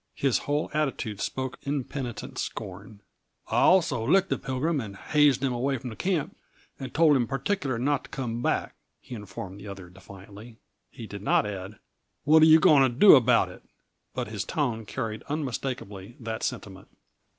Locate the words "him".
5.43-5.53, 7.15-7.27